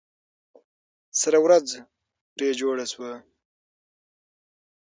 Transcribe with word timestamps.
سره 1.21 1.37
ورځ 1.45 1.67
پرې 2.33 2.49
جوړه 2.59 2.85
سوه. 2.93 3.11